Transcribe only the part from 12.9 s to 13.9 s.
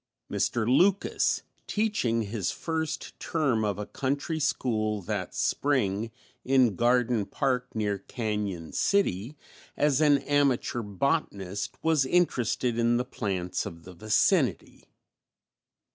the plants of